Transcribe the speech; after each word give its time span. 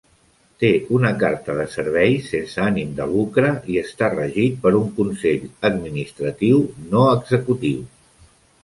Té 0.61 0.69
una 0.99 1.09
carta 1.23 1.55
de 1.59 1.65
serveis 1.73 2.31
sense 2.33 2.63
ànim 2.69 2.95
de 3.01 3.07
lucre 3.11 3.53
i 3.75 3.77
està 3.83 4.11
regit 4.17 4.59
per 4.65 4.73
un 4.81 4.91
consell 4.99 5.47
administratiu 5.73 6.69
no 6.91 7.07
executiu. 7.21 7.83